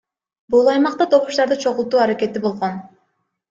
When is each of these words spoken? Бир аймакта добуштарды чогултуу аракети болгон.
Бир 0.55 0.71
аймакта 0.75 1.07
добуштарды 1.11 1.59
чогултуу 1.67 2.05
аракети 2.09 2.45
болгон. 2.51 2.85